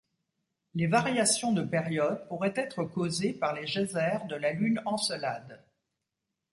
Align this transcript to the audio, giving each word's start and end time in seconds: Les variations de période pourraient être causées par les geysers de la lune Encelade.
Les 0.73 0.87
variations 0.87 1.51
de 1.51 1.61
période 1.61 2.25
pourraient 2.27 2.55
être 2.55 2.83
causées 2.85 3.33
par 3.33 3.53
les 3.53 3.67
geysers 3.67 4.25
de 4.27 4.35
la 4.35 4.51
lune 4.51 4.81
Encelade. 4.87 5.63